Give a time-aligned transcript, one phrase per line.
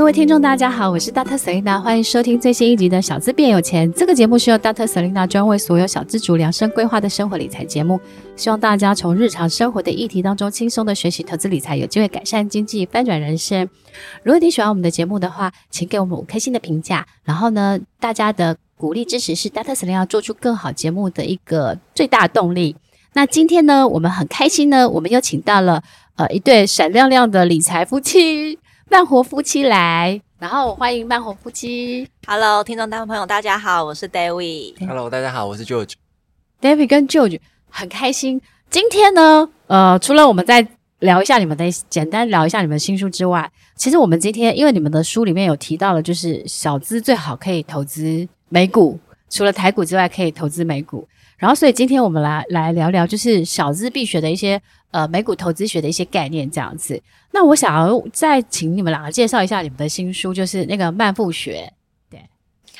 [0.00, 1.36] 各位听众，大家好，我是 Dr.
[1.36, 3.92] Selina，欢迎收听最新一集的《小资变有钱》。
[3.94, 4.86] 这个节目是由 Dr.
[4.86, 8.00] Selina 专为所有小资族量身规划的生活理财节目，
[8.34, 13.68] 希望大家从日常生活的议题当中轻松的学习投资理财，有机会改善经济，翻转人生。
[14.22, 17.06] 如果你喜欢我们的节目的话，请给我们五颗星的评价。
[17.22, 19.74] 然后呢，大家的鼓励支持是 Dr.
[19.74, 22.74] Selina 做出更好节目的一个最大动力。
[23.12, 25.82] 那今天呢，我们很开心呢，我们又请到了
[26.16, 28.59] 呃一对闪亮亮的理财夫妻。
[28.90, 32.08] 慢活夫妻来，然后欢迎慢活夫妻。
[32.26, 34.84] Hello，听众、大朋友，大家好，我是 David。
[34.84, 35.92] Hello，大家好，我是 George。
[36.60, 38.42] David 跟 George 很开心。
[38.68, 40.66] 今天呢，呃，除了我们在
[40.98, 51.06] 聊一下你们的简单聊一下你们的新书之外，其实我们今天因为你们的书里面有提到了，就是小资最好可以投资美股，除了台股之外，可以投资美股。
[51.40, 57.02] 然后，所以今天我们来来聊聊，就是小资必学的一些呃美股投资学的一些概念，这样子。
[57.30, 61.72] 那我想要再请你们两个介绍一下你们的新书，就是那个慢富学。
[62.10, 62.22] 对，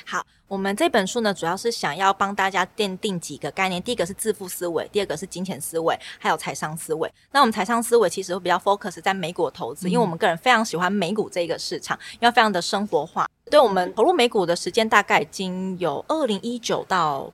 [0.04, 7.10] 好，我们这本书呢，主要是想要帮大家奠定几个概念，第一个是致富思维，第二个是金钱思维，还有财商思维。
[7.32, 13.26] 那我们财商思维其实会比较 focus 在美股投资，嗯、因为我们个人非常喜欢美股这个市场，因为非常的生活化。
[13.50, 17.32] 对，我们投入美股的时间大概已经有二零一九到。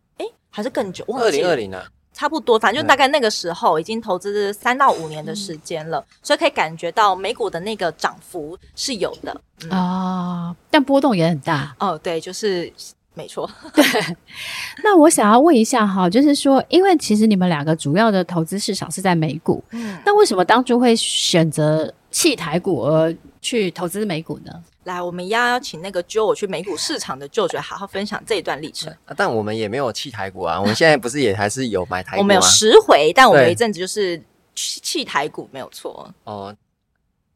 [0.49, 11.77] 还是更久，二零二零啊，差不多，反正就大概那个时候，已经投资三到五年的时间了，嗯、所以可以感觉到美股的那个涨幅是有的啊、嗯哦，但波动也很大。
[11.79, 12.73] 哦，对，就是
[13.13, 13.47] 没错。
[13.75, 13.85] 对，
[14.83, 23.15] 那我想要问一下哈，就是说，因为其实你们两个主要的投资市场是在美股，嗯，那为什么当初会选择弃台股而
[23.47, 24.53] 去投资美股呢？
[24.83, 28.93] 来，我们要邀请那个揪我去美股市场的舅舅好好分享这一段历程。
[29.05, 32.19] 啊，但我们也没有弃台股啊， 我们现在不是也还是有买台股吗？
[32.23, 34.21] 我们有十回，但我们有一阵子就是
[34.57, 36.13] 弃台股，没有错。
[36.25, 36.53] 哦，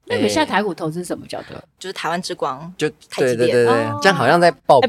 [0.06, 1.56] 那你们现在台股投资什么叫做？
[1.78, 2.96] 就是台湾之光，就台
[3.28, 3.36] 积电。
[3.36, 4.88] 对对对对，这样好像在爆牌。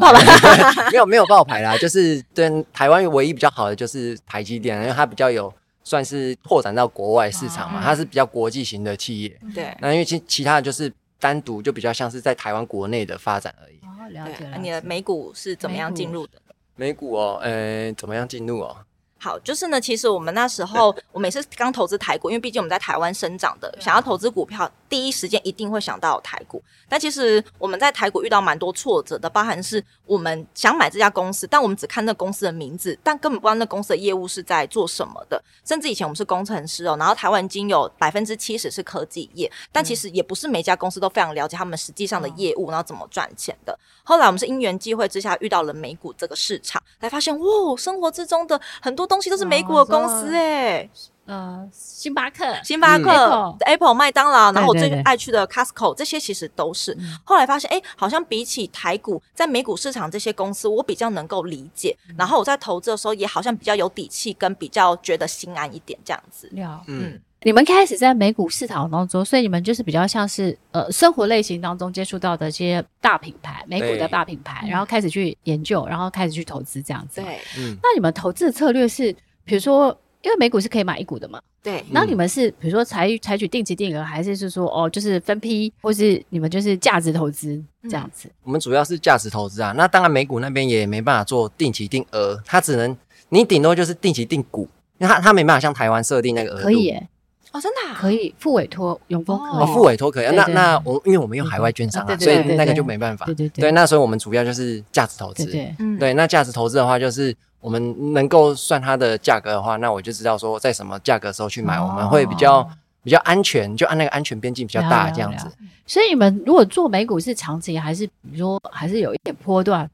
[0.92, 5.54] 没有没有爆牌啦，就是对台湾唯一比较好的就是台积电，因为它比较有
[5.84, 9.40] 算是拓展到国外市场嘛，它是比较国际型的企业。
[9.54, 10.92] 对，那因为其其他的就是。
[11.22, 13.80] 单独就比较像是在台湾国内的发展而已。
[13.84, 14.58] 哦，了解了。
[14.58, 16.34] 你的美股是怎么样进入的？
[16.76, 18.76] 美股哦，呃，怎么样进入哦？
[19.24, 26.60] 好，就是呢，其实我们那时候，我每次刚投资台股，因为毕竟我们在台湾生长的，想要投资股票，第一时间一定会想到台股。
[26.90, 35.40] 但其实我们在台股遇到蛮多挫折的，包含是我们想买这家公司，但我们只看那公司的名字，但根本不知道那公司的业务是在做什么的。
[35.64, 43.78] 甚至以前我们是工程师哦，然后台湾已经有百分之七十是科技业，但其实也不是每家公司都非常了解他们实际上的业务，然后怎么赚钱的。
[44.04, 47.46] 后来我们是因缘际会之下遇到了美股这个市场，才发现哇，
[47.78, 50.90] 生活之中的很多东西都是美股的公司诶，
[51.26, 56.94] 呃，星巴克、星巴克、嗯、Apple、麦当劳，然后我最爱去的 Costco，这些其实都是。
[57.00, 61.96] 嗯、后来发现，哎，好像比起台股，在美股市场这些公司，我比较能够理解。
[62.10, 66.50] 嗯、然后我在投资的时候，也好像比较有底气，跟比较觉得心安一点这样子。
[66.54, 77.22] 嗯，嗯你们开始在美股市场当中，所以你们就是比较像是呃生活类型当中接触到的这些大品牌，美股的大品牌，然后开始去研究，然后开始去投资这样子。
[77.22, 77.76] 对，嗯。
[77.82, 79.16] 那你们投资的策略是？
[79.44, 79.88] 比如说，
[80.22, 81.84] 因为美股是可以买一股的嘛，对。
[81.90, 88.30] 那你们是比如说采采取定期定额，还是是说哦，就是分批，或是你们就是价值投资这样子？
[88.44, 89.74] 我们主要是价值投资啊。
[89.76, 92.96] 那当然，美股那边也没办法做定期定额，它只能
[93.30, 94.70] 你顶多就是定期定股，
[95.00, 96.64] 因为它它没办法像台湾设定那个额度。
[96.66, 97.10] 可以耶，
[97.52, 100.36] 哦，真的可以付委托永丰可以，哦，付委托可以。
[100.36, 103.26] 那那我因为我们用海外券商啊，所以那个就没办法。
[103.26, 103.62] 对对对。
[103.62, 105.46] 对，那所以我们主要就是价值投资。
[105.46, 107.36] 对，对，那价值投资的话就是。
[107.62, 112.68] 我们能够算它的价格的话，那我就知道说在什么价格的时候去买，我们会比较
[113.04, 115.46] 比较安全，就按那个安全边际比较大这样子。
[115.86, 119.88] 所以你们如果做美股是长期，还是比如说还是有一点波段，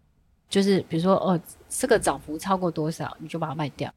[0.50, 1.38] 就是比如说哦，
[1.68, 3.94] 这个涨幅超过多少，你就把它卖掉。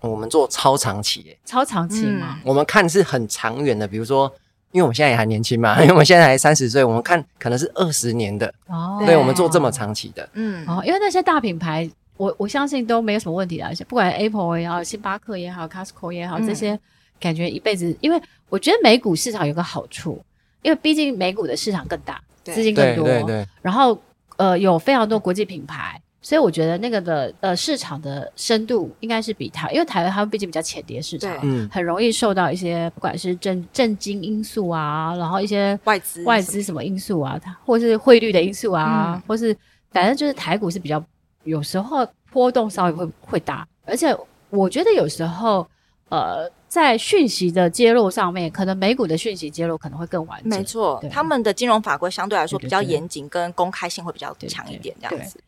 [0.00, 2.38] 我们做超长期耶，超长期嘛。
[2.44, 4.32] 我们看是很长远的，比如说，
[4.72, 9.02] 因为我们现在也还年轻嘛， 因为我们现在还三十岁，我们看可能是二十年的哦。
[9.06, 11.90] 对，我们做这么长期的，嗯哦，因为那些大品牌。
[12.16, 16.78] 我我相信都没有什么问题的，而且不管 Apple 也好，星巴克也好，Costco 也好，这些
[17.18, 17.96] 感觉一辈子。
[18.02, 18.20] 因为
[18.50, 20.22] 我觉得美股市场有个好处，
[20.60, 23.46] 因为毕竟美股的市场更大，资金更多，对对对。
[23.62, 23.98] 然后
[24.36, 39.56] 呃有非常多国际品牌，所以我觉得那个的呃市场的深度应该是比台，因为台湾他们毕竟比较浅碟市场，嗯，很容易受到一些不管是政政经因素啊，然后一些外资外资什么因素啊，它或是汇率的因素啊，或是
[39.90, 41.02] 反正就是台股是比较。
[41.44, 44.14] 有时候波动稍微会会大，而且
[44.50, 45.66] 我觉得有时候，
[46.10, 50.50] 呃，在讯息的揭露上面，可能美股的讯息揭露可能会更完整。
[50.50, 55.42] 没错，他们的金融法规相对来说比较严谨，跟公开性会比较强一点，这样子。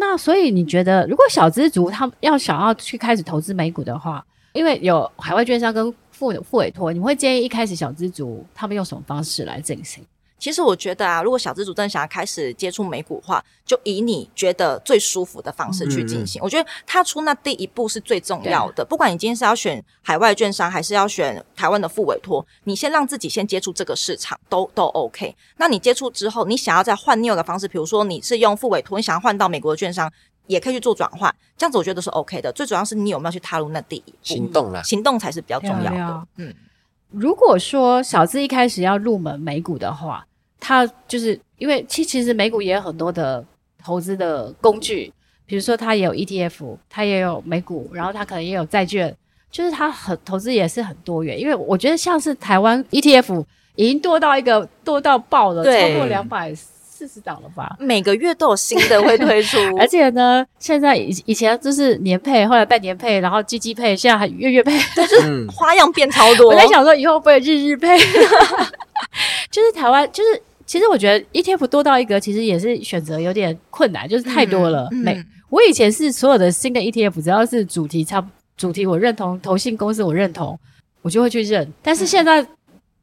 [0.00, 4.24] 那所以你觉得，如果小资族他们要想要去开始投资美股的话，
[4.54, 10.02] 因为有海外券商跟付付委托，你会建议一开始小资族他们用什么方式来进行？
[10.40, 16.40] 其实我觉得啊，如果小资主真的想要开始接触美股的话，就以你觉得最舒服的方式去进行。
[16.40, 18.82] 嗯、我觉得踏出那第一步是最重要的。
[18.82, 25.36] 不管你今天是要选海外券商，还是要选台湾的副委托，你先让自己先接触这个市场，都都 OK。
[25.58, 30.10] 那你接触之后，你想要再换另外一个方式，比如说你是用副委托，你想要换到美国的券商，
[30.46, 31.32] 也可以去做转换。
[31.58, 32.50] 这样子我觉得是 OK 的。
[32.52, 36.26] 最主要是你有没有去踏入那第一步行动了，行动才是比较重要的。
[36.36, 36.54] 嗯，
[37.10, 40.26] 如果说小资一开始要入门美股的话，
[40.60, 43.44] 他就是因为其其实美股也有很多的
[43.82, 45.12] 投资的工具，
[45.46, 49.16] 比如说它也有 ETF，它也有美股，然后它可能也有债券，
[49.50, 51.40] 就是它很投资也是很多元。
[51.40, 57.74] 因为我觉得像是台湾 ETF 已经多到一个多到爆了，超过两百四十档了吧？
[57.78, 66.50] 每个月都有新的会推出， 而且呢，现在以以前就是年配，后来半年配，然后季季配，现在还月月配，就是花样变超多。
[66.52, 67.98] 我在想说以后会不会日日配？
[69.50, 70.42] 就是台湾就是。
[70.70, 74.88] 其实我觉得 ETF 多到一个，其实也是选择有点困难，就是太多了。
[74.92, 78.24] 每、嗯嗯、我以前是所有的新的 ETF，只要是主题差
[78.56, 80.56] 主题我认同，投信公司我认同，
[81.02, 81.68] 我就会去认。
[81.82, 82.46] 但是现在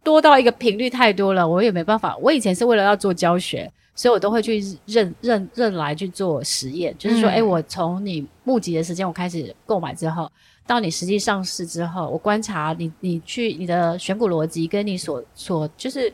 [0.01, 2.15] 多到一个频率太多了，我也没办法。
[2.21, 10.31] 我以前是为了要做教学，所以我都会去认认认来去做实验，就是说，哎、嗯，我从你募集的时间我开始购买之后，
[10.65, 16.09] 到你实际上市之后，我观察你你去你的选股逻辑跟你所所就是。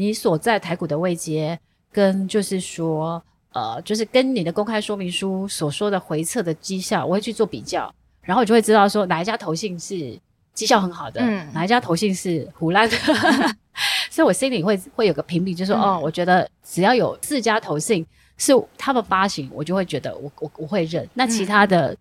[0.00, 1.60] 你所在台股的位阶，
[1.92, 10.18] 跟就是说，呃，就是跟你的公开说明书所说的回测的绩效，我会去做比较，然后我就会知道说哪一家投信是
[10.54, 12.96] 绩效很好的，嗯，哪一家投信是胡烂的，
[14.08, 18.06] 所以我心里会会有个评比，就是说，嗯、哦，我觉得只要有四家投信
[18.38, 21.96] 是他们发行，我就会觉得我我我会认，那其他的、嗯、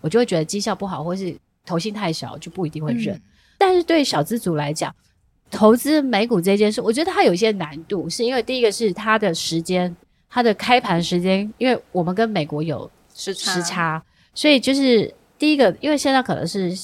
[0.00, 1.32] 我就会觉得绩效不好，或是
[1.64, 3.14] 投信太小，就不一定会认。
[3.14, 3.22] 嗯、
[3.58, 4.92] 但是对小资族来讲，
[5.50, 9.94] 投资美股这件事，我觉得它有一些难度，是因为第一个是它的时间，
[10.28, 14.02] 它的开盘时间，因为我们跟美国有时差，时差，
[14.34, 16.76] 所以就是第一个，因为现在可能是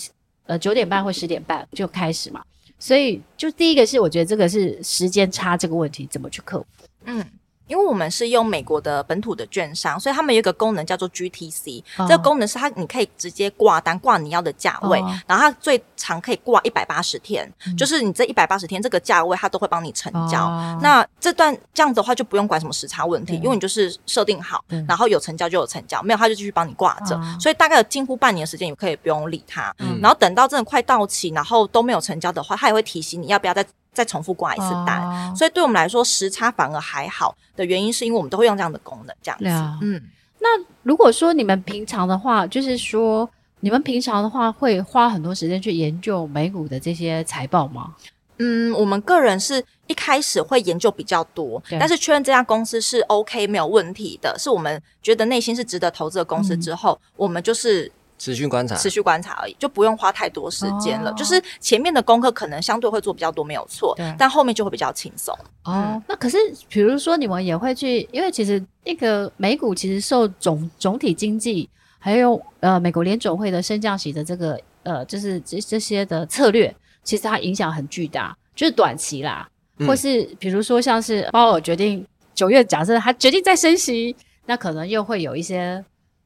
[0.46, 2.42] 呃九点半或十点半就开始嘛，
[2.78, 6.66] 所以就第一个是我觉得这个是时间差这个问题怎么去克服？
[7.04, 7.24] 嗯。
[7.70, 20.46] 因为我们是用美国的本土的券商，所以他们有一个功能叫做 GTC，哦、这个功能是它你可以直接挂单挂你要的价位，哦、然后它最长可以挂一百八十天，嗯、就是你这一百八十天这个价位它都会帮你成交。
[20.46, 29.72] 哦、那这段这样子的话就不用管什么时差问题，因为你就是设定好，然后有成交就有成交，没有它就继续帮你挂着，哦、所以大概有近乎半年的时间你可以不用理它。
[29.78, 33.64] 嗯、然后等到真的快到期，然后都没有成交的话，它也会提醒你要不要再。
[34.00, 39.78] 再重复挂一次单，哦、所以对我们来说时差反而还好的原因，是因为我们都会用这样的功能，这样子。
[39.82, 40.00] 嗯，
[40.38, 40.48] 那
[40.82, 43.28] 如果说你们平常的话，就是说
[43.60, 47.94] 你们平常的话会花很多时间去研究美股的这些财报吗？
[48.38, 57.92] 嗯，我们个人是一开始会研究比较多，但是确认这家公司是 OK 没有问题的，是我们觉得内心是值得投资的公司之后，嗯、我们就是。
[58.20, 61.10] 持续观察，持续观察而已，就不用花太多时间了。
[61.10, 63.96] 哦、就是前面的功课可能相对会做比较多，没有错。
[64.18, 65.34] 但后面就会比较轻松。
[65.64, 66.36] 哦，嗯、那可是
[66.68, 71.66] 比如说你们也会去，因为其实那个美股其实受总总体经济，
[71.98, 78.36] 还有呃美国联总会的升降息的这个呃，就是这这些的策略，其实它影响很巨大。
[78.54, 79.48] 就是短期啦，
[79.78, 85.82] 嗯、或是比如说像是鲍尔决定九月，假设他决定再升息，那可能又会有一些。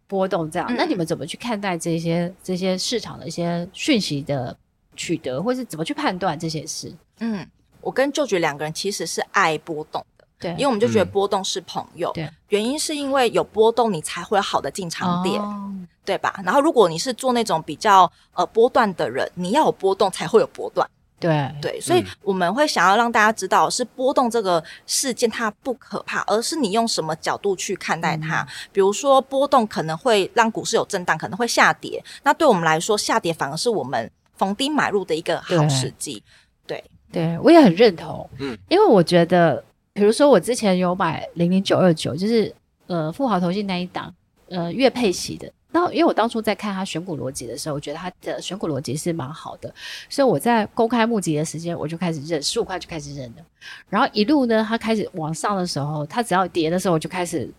[0.06, 4.56] 波动这样，嗯、那你们怎么去看待这些这些市场的一些讯息的
[4.96, 6.94] 取得，或是怎么去判断这些事？
[7.20, 7.46] 嗯，
[7.80, 12.12] 我跟舅舅两个人其实是爱波动的，对，因为我们就觉得波动是朋友。
[12.12, 15.72] 对、嗯，原因是因为有波动，你才会有好的进场点，哦、
[16.04, 16.40] 对吧？
[16.44, 20.88] 然后如果你是做那种比较呃波段的人，你要有波动才会有波段。
[21.24, 28.42] 对对，所以我们会想要让大家知道，是波动这个事件它不可怕，而是你用什么角度去看待它。
[28.42, 32.04] 嗯、比如说波动可能会让股市有震荡，可能会下跌。
[32.24, 36.22] 那对我们来说，下跌反而是我们逢低买入的一个好时机。
[36.66, 38.28] 对对，我也很认同。
[38.40, 39.64] 嗯，因为我觉得，
[39.94, 42.54] 比如说我之前有买零零九二九，就是
[42.86, 44.14] 呃富豪投信那一档，
[44.50, 45.50] 呃月配息的。
[45.74, 49.74] 那因为我当初在看他选股逻辑的时候，我觉得他的选股逻辑是蛮好的，
[50.08, 53.42] 所以我在公开募集的时间，我就开始认十五块就开始认了。
[53.88, 57.52] 然后一路呢，他开始往上的时候，他只要跌的时候，我就开始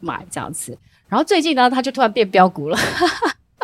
[0.00, 0.76] 买这样子。
[1.08, 2.76] 然后最近呢，他就突然变标股了，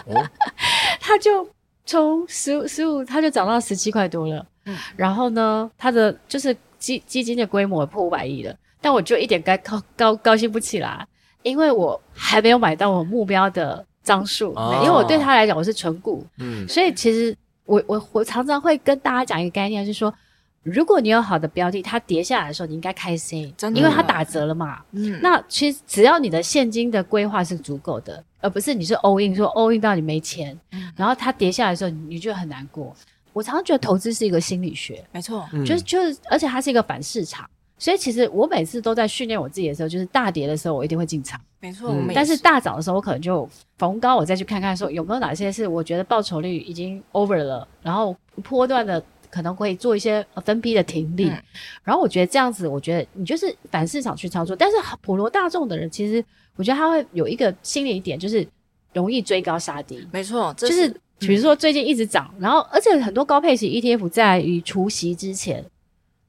[0.06, 0.30] 哦、
[1.02, 1.44] 他就
[1.84, 4.46] 从十五十五，他就涨到十七块多了。
[4.66, 11.04] 嗯，然后呢，他的就是基基金的规模破五百亿了，但我就一点该高高高兴不起来，
[11.42, 20.14] 因为我还没有买到我目标的张数，哦、因为我对他来讲我是存股，嗯，所以其实我我我常常会跟大家讲一个概念，就是说，
[20.62, 28.22] 如果你有好的标的，它跌下来的时候，你应该开心，真的，因为它打折了嘛，嗯，那其实只要你的现金的规划是足够的。
[28.38, 32.94] 而不是你是 all in，说 all in 到你没钱，嗯、然后它跌下来的时候，你就很难过。
[33.32, 37.48] 我常常觉得投资是一个心理学，没错，就是就是，而且它是一个反市场，
[37.78, 41.90] 所以其实我每次都在训练我自己的时候，就是大跌的时候我一定会进场，没错。
[41.92, 51.42] 嗯、但是大涨的时候，我可能就逢高我再去看看，说有没有哪些是我觉得报酬率已经 over 了，然后波段的可能会做一些分批的停利，嗯、
[51.84, 54.56] 然后我觉得这样子，我觉得你就是反市场去操作。
[54.56, 56.24] 但是普罗大众的人其实。
[56.58, 58.48] 我觉得他会有一个心理一点，就是
[58.94, 60.08] 容易追高杀低。
[60.10, 65.62] 没错，这是就是比如说最近一直涨，嗯、然后而且很多高配型 ETF 在于除夕之前，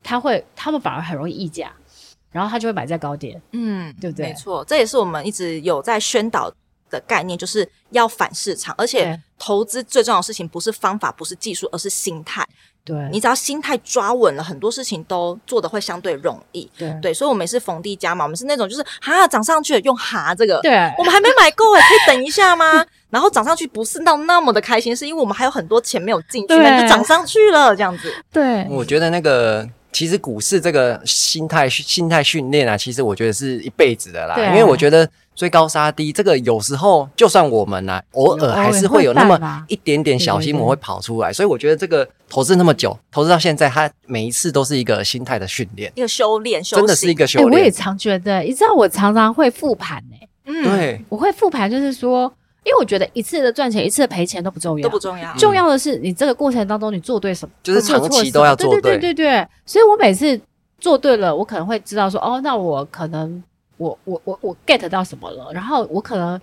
[0.08, 1.70] 他会他们反而很容易溢价，
[2.32, 3.42] 然后他就会买在高点。
[3.52, 4.28] 嗯，对不对？
[4.28, 6.50] 没错，这也是我们一直有在宣导
[6.90, 12.48] 的概念，就是要反市场，而且投资最重要的事情不是方法，不是技术，而是心态。
[12.86, 16.72] 对，你只要心态抓稳了，很多事情都做得会相对容易。
[16.78, 22.86] 对对，所以我们也是逢低加码，我们是那种就是哈涨上去了用哈这个，对， 我们还没买够哎，可以等一下吗？
[23.12, 28.14] 然后涨上去不是到那么的开心，是因为我们还有很多钱没有进去，那就涨上去了这样子。
[28.32, 29.68] 对，我觉得那个。
[29.98, 34.36] 其实股市这个心态心态训练啊，其实我觉得是一辈子的啦。
[34.36, 41.34] 对因为我觉得追高杀低，这个有时候就算我们啊，偶尔还是会有那么一点点小心魔会跑出来。
[41.34, 47.51] 所以我觉得这个投资那么久，投资到现在，它每一次都是一个心态的训练，一个修炼，修真的是一个修炼。
[47.51, 50.27] 我也常觉得，你知道，我常常会复盘呢。
[50.46, 52.32] 嗯，对，我会复盘，就是说。
[52.67, 55.33] 因为我觉得一次的赚钱，一次的赔钱都不重要，都不重要。
[55.36, 58.81] 重要的是你这个过程当中你做对什么，就是长期都要做对。
[58.81, 60.38] 对对对对，所以我每次
[60.77, 63.41] 做对了，我可能会知道说，哦，那我可能
[63.77, 65.50] 我我我我 get 到什么了。
[65.53, 66.38] 然后我可能，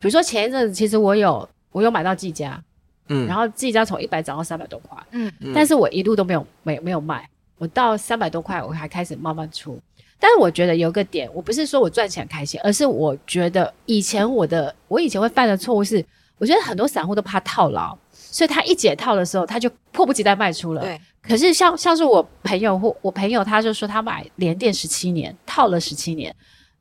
[0.00, 2.60] 比如说前一阵子，其实我有我有买到技嘉，
[3.08, 9.80] 嗯，然后技嘉从一百涨到三百多块，嗯，但是我一路都没有没没有卖，我到三百多块我还开始慢慢出。
[10.20, 16.04] 但是我觉得有个点，我不是说我赚钱开心，而是我觉得以前我的我以前会犯的错误是，
[16.38, 20.80] 我觉得很多散户都怕套牢，所以他一解套的时候，他就迫不及待卖出了。
[20.82, 21.00] 对。
[21.22, 26.34] 可是像像是我朋友或我朋友，他就说他买连电十七年，套了十七年，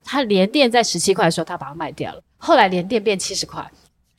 [0.03, 3.63] 他连电在十七块的时候，他把它卖掉了，后来连电变七十块，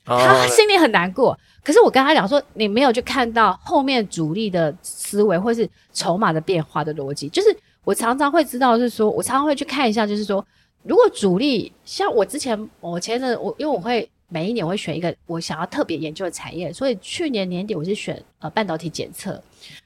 [0.05, 1.37] 他心里很难过。
[1.61, 7.53] 可是我跟他讲说，你没有去看到后面主力的思维或是筹码的变化的逻辑，就是。
[7.89, 10.45] 我常常会知道，是说，我常常会去看一下，就是说，
[10.83, 19.41] 如果主力像我之前，我前阵我因为我会每一年我会选一个我想要特别研究的产业，所以去年年底我是选呃半导体检测，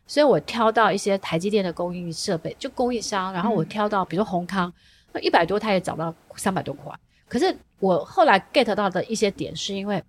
[0.05, 4.74] 所以我挑到一些台积电的供应设备，就供应商，然后我挑到比如说閎康，
[5.13, 6.93] 那一百多它也涨到三百多块，
[7.29, 10.03] 可是我后来 get 到的一些点，是因为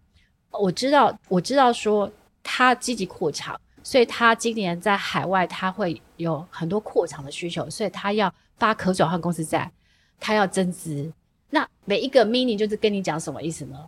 [0.50, 2.10] 我知道我知道说
[2.42, 3.56] 它积极扩厂。
[3.84, 9.70] 所以他今年在海外，他会有很多扩厂的需求，所以他要发可转换公司债，
[10.18, 11.12] 他要增资。
[11.50, 13.78] 那每一个 mini 就是跟你讲什么意思呢？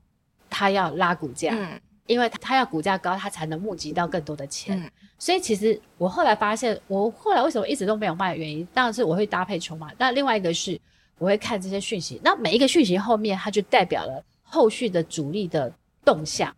[0.50, 4.78] 他要拉股价，嗯，因为他要股价高，他才能募集到更多的钱。
[4.78, 9.90] 嗯，所以其实我后来发现，我后来为什么一直都没有卖的原因，当然是我会搭配筹码。
[9.96, 10.78] 那另外一个是
[11.16, 15.72] 我会看这些讯息，那每一个讯息后面，它就代表了后续的主力的
[16.04, 16.54] 动向。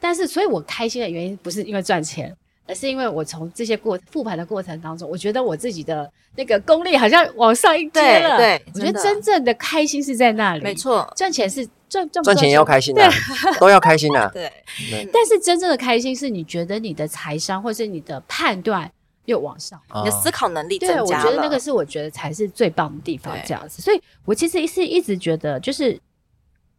[0.00, 2.34] 但是，所以我开心的原因不是因为赚钱。
[2.68, 8.36] 而是因为我从这些过复盘的过程当中，我觉得我自己的那个功力好像往上一阶了。
[8.36, 10.62] 对，对我觉得真正的开心是在那里。
[10.62, 13.10] 没错，赚钱是赚赚赚钱也要开心的、
[13.58, 14.30] 都要开心的、啊。
[14.34, 14.52] 对，
[14.90, 18.92] 对但是真正的开心是你觉得你的财商或是你的判断
[19.24, 21.06] 又往上，你的思考能力增加了。
[21.06, 23.34] 对，我觉得那个是我觉得才是最棒的地方。
[23.46, 25.98] 这样子，所以我其实是一直觉得，就是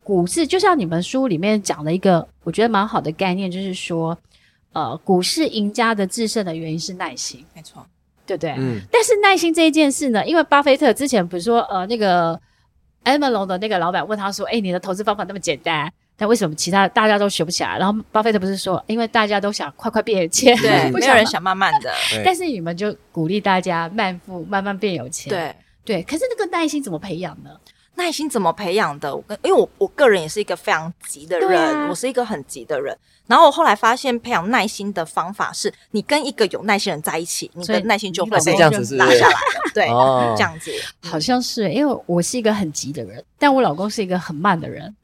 [0.04, 4.16] 股市就像你们书里面讲的一个，我觉得蛮好的概念，就是说。
[4.74, 7.86] 呃，股市赢家的制胜的原因是耐心，没错，
[8.26, 8.52] 对不对？
[8.58, 8.80] 嗯。
[8.92, 12.40] 但是耐心这一件事呢，因为巴菲特之前不是说，呃，那个
[13.04, 21.92] Amerlon 的那个老板问他说：“哎，你的投资方法那么简单，但为什么其他大家都学不起来？”然后巴菲特不是说，因为大家都想快快变有钱，对，没有人想慢慢的。
[22.24, 25.30] 但是你们就鼓励大家慢富，慢慢变有钱。
[25.30, 26.04] 对对。
[26.04, 27.50] 可是那个耐心怎么培养呢？
[28.00, 29.14] 耐心怎么培养的？
[29.14, 32.98] 我跟因为我我个人也是一个非常急的人，啊、我是一个很急的人。
[33.28, 39.72] 然后我后来发现，培养耐心的方法是，你跟一个有耐心人在一起，你的耐心就会被这样子拉下来的。
[39.76, 40.72] 对，哦、这样子
[41.04, 44.96] 好像是，因为我是一个很急的人，但我老公是一个很慢的人。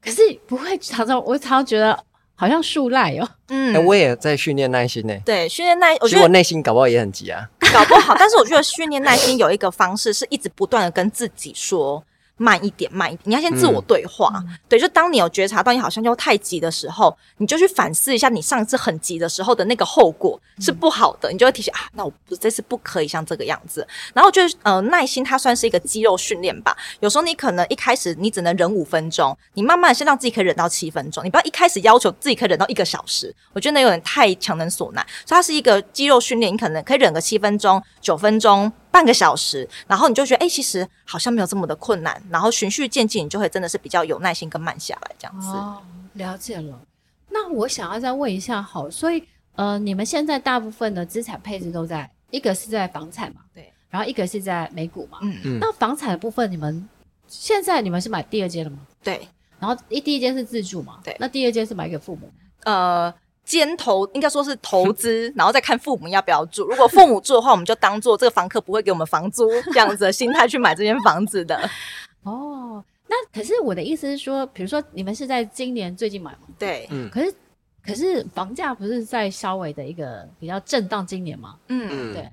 [0.00, 1.98] 可是不会常常，我常常觉得
[2.36, 3.28] 好像树赖哦。
[3.48, 5.14] 嗯、欸，我也在训练耐心呢。
[5.24, 7.50] 对，训练耐，我觉得我内心搞不好也很急啊。
[7.72, 12.04] 搞不好，但是我觉得训练耐心有一个方式，是一直不断的跟自己说。
[12.36, 13.22] 慢一点，慢一点。
[13.24, 23.86] 你要先自我对话，嗯、对，就当你有觉察到你好像又太急的时候，你就去反思一下你上一次很急的时候的那个后果是不好的，嗯、你就会提醒啊，那我不这次不可以像这个样子。
[24.12, 26.76] 然后就是呃，耐心它算是一个肌肉训练吧。
[27.00, 35.04] 有时候你可能一开始你只能忍五分钟，你慢慢先让自己可以忍到七分钟，你不要一开始要求自己可以忍到一个小时，我觉得那有点太强人所难。
[35.24, 38.70] 所以它是一个肌肉训练，你可能可以忍个七分钟、九分钟。
[38.90, 45.48] 半个小时，然后你就觉得，哎、欸，其实好像没有这么的困难，然后循序渐进，你就会真的是比较有耐心跟慢下来这样子。
[45.48, 45.82] 哦，
[46.14, 46.80] 了解了。
[47.28, 49.22] 那我想要再问一下，好，所以
[49.54, 53.42] 呃，你们现在大部分的资产配置都在一个是在房产嘛？
[53.54, 53.72] 对。
[53.90, 55.18] 然后一个是在美股嘛？
[55.22, 55.58] 嗯嗯。
[55.60, 56.88] 那房产的部分，你们
[57.26, 58.78] 现在你们是买第二间了吗？
[59.02, 59.28] 对。
[59.58, 61.00] 然后一第一间是自住嘛？
[61.04, 61.16] 对。
[61.20, 62.30] 那第二间是买给父母？
[62.64, 63.12] 呃。
[63.46, 66.66] 肩投应该说是投资， 然后再看父母要不要住。
[66.68, 71.56] 如果父母住的话，我们就当做这个房客不会给我们房租这样子的心态去买这间房子的。
[72.24, 76.38] 哦，那可是我的意思是说，比如说你们是在今年最近买吗？
[76.58, 77.08] 对，嗯。
[77.08, 77.34] 可是
[77.82, 81.56] 可是房价不是在稍微的一个比较震荡今年吗？
[81.68, 82.28] 嗯，对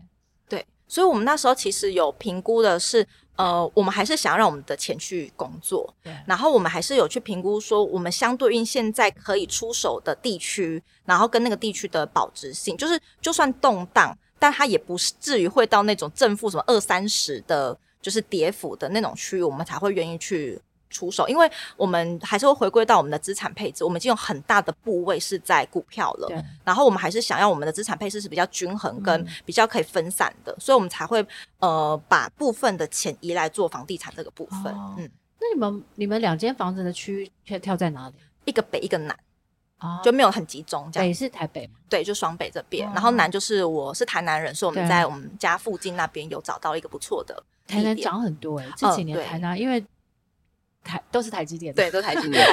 [0.49, 0.65] 对。
[0.87, 3.07] 所以我们那时候其实有评估的是。
[3.35, 6.13] 呃，我们还是想要让我们的钱去工作，对。
[6.27, 20.61] 然后我们还是有去评估说，我们相对应现在可以出手的地区，然后跟那个地区的保值性，就是就算动荡，但它也不是至于会到那种正负什么二三十的，就是跌幅的那种区域，我们才会愿意去。
[20.93, 26.27] 出手，因为我们还是会回归到我们的资产配置，我们已经有很大的部位是在股票了。
[26.29, 26.41] 对。
[26.63, 31.25] 然后我们还是想要我们的资产配置是比较均衡跟比较可以分散的，嗯、所以我们才会
[31.59, 34.71] 呃把部分的钱移来做房地产这个部分。
[34.73, 35.09] 哦、嗯，
[35.39, 38.15] 那你们你们两间房子的区域跳跳在哪里？
[38.45, 39.17] 一个北，一个南，
[39.79, 41.07] 哦，就没有很集中这样。
[41.07, 41.73] 北是台北吗？
[41.89, 42.87] 对，就双北这边。
[42.87, 47.43] 哦、然后南就是我是台南人，所以我们在我们家附近那边有找到一个不错的。
[47.65, 49.83] 台南涨很多哎、欸，这几年台南、呃、因为。
[50.83, 52.45] 台都是台积电，对，都是台积电，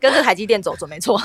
[0.00, 1.20] 跟着台积电走准没错。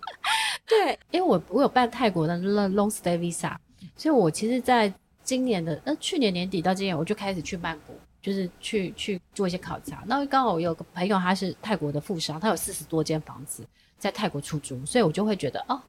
[0.66, 3.52] 对，因为我我有办泰国的 long stay visa，
[3.96, 4.92] 所以我其实在
[5.24, 10.04] 今年的呃去年年底到今年，我就开始去曼谷，就是去去做一些考察。
[10.06, 13.66] 那刚好我有个朋友，他是泰国的富商，他有四十多间房子
[13.98, 15.82] 在泰国出租，所以我就会觉得哦，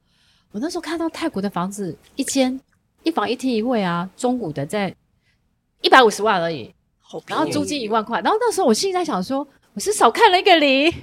[0.51, 2.59] 我那时候看到泰国的房子一间
[3.03, 4.95] 一房一厅一卫啊，中古的在
[5.81, 9.47] 一百五十万而已，好，然后租金一万块，然后那时候我心里在想说。
[9.73, 10.93] 我是少看了一个零，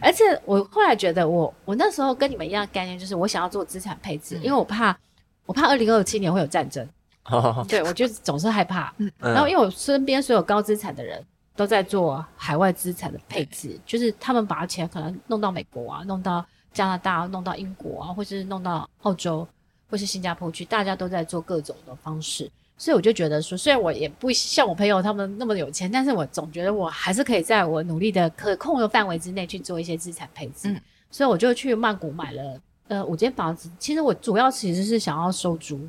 [0.00, 4.96] 而且我后来觉得我，我我那时候跟你们一样概念，就是我想要做资产配置，嗯、因为我怕
[5.44, 6.88] 我怕二零二七年会有战争，
[7.24, 8.92] 哦、对我就总是害怕。
[8.96, 11.22] 嗯、然后因为我身边所有高资产的人
[11.54, 19.46] 都在做海外资产的配置，嗯、就是他们把钱可能弄到美国啊，弄到加拿大，弄到英国啊，或是弄到澳洲，
[19.90, 22.50] 或是新加坡去，大家都在做各种的方式。
[22.80, 30.68] 所以我就觉得说，虽然我也不像我朋友他们那么有钱，但是我总觉得我还是可以在我努力的可控的范围之内去做一些资产配置。
[30.68, 33.68] 嗯，所以我就去曼谷买了呃五间房子。
[33.80, 35.80] 其实我主要其实是想要收租。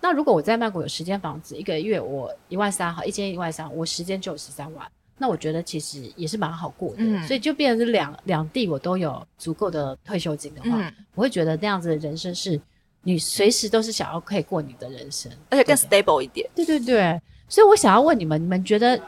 [0.00, 4.86] 那如果我在曼谷有十间房子，一个月我一万三，好，一间一万三，我十间就有十三万。
[5.16, 6.98] 那我觉得其实也是蛮好过的。
[6.98, 12.60] 嗯，所以就变成是两两地我都有足够的退休金的话，嗯，我会觉得那样子的人生是。
[13.08, 16.46] 你随时都是想要可以过你的人生，而且更 stable 一点。
[16.54, 17.18] 对对对，
[17.48, 19.00] 所以我想要问你们，你们觉得，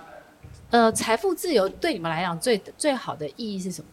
[0.70, 3.88] 呃，财富自由对你们来讲最最好的意义是什么？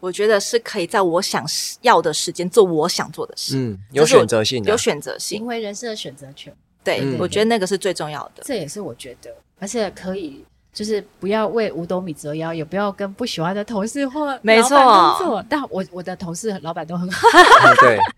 [0.00, 1.44] 我觉得是可以在我想
[1.82, 3.58] 要的时间做我想做的事。
[3.58, 6.50] 嗯，有选择性的，有选择性，因为人生的选择权。
[6.82, 8.42] 对，嗯、我觉得那个是最重要的。
[8.42, 10.42] 这也是我觉得，而且可以
[10.72, 15.44] 就是不要为五斗米折腰，也不要跟不喜欢的同事或没错工作。
[15.50, 17.28] 但我我的同事老板都很好。
[17.82, 17.98] 对。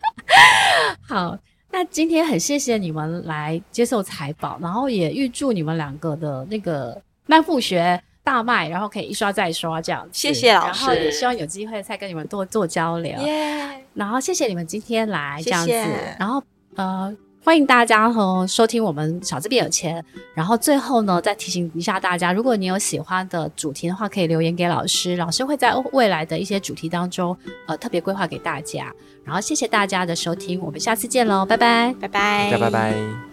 [1.12, 1.38] 好，
[1.70, 10.08] 那今天很谢谢你们来接受财宝，然后也预祝你们两个的那个慢复学大卖，然后可以一刷再刷这样。
[10.10, 13.14] 谢谢老师，然后也希望有机会再跟你们多做交流。
[13.92, 16.42] 然后谢谢你们今天来这样子，谢谢然后
[16.76, 17.14] 呃。
[17.44, 20.02] 欢迎大家和收听我们小资变有钱。
[20.32, 28.92] 然后最后呢，再提醒一下大家，如果你有喜欢的主题的话，可以留言给老师，老师会在未来的一些主题当中，呃，特别规划给大家。
[29.24, 33.31] 然后谢谢大家的收听，我们下次见喽，拜拜，拜拜，大家拜拜。